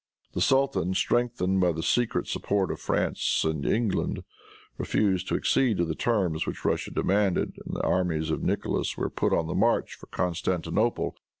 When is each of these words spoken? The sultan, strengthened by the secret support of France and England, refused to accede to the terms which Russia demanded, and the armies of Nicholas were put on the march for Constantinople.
The 0.33 0.41
sultan, 0.41 0.95
strengthened 0.95 1.61
by 1.61 1.71
the 1.73 1.83
secret 1.83 2.27
support 2.27 2.71
of 2.71 2.79
France 2.79 3.45
and 3.47 3.63
England, 3.63 4.23
refused 4.79 5.27
to 5.27 5.35
accede 5.35 5.77
to 5.77 5.85
the 5.85 5.93
terms 5.93 6.47
which 6.47 6.65
Russia 6.65 6.89
demanded, 6.89 7.59
and 7.67 7.75
the 7.75 7.83
armies 7.83 8.31
of 8.31 8.41
Nicholas 8.41 8.97
were 8.97 9.11
put 9.11 9.31
on 9.31 9.45
the 9.45 9.53
march 9.53 9.93
for 9.93 10.07
Constantinople. 10.07 11.15